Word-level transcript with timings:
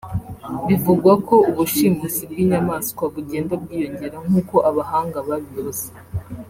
Bivugwa 0.67 1.11
ko 1.27 1.35
ubushimusi 1.49 2.21
bw’inyamaswa 2.31 3.03
bugenda 3.13 3.53
bwiyongera 3.63 4.17
nk’uko 4.25 4.55
abahanga 4.69 5.17
babivuze 5.27 5.87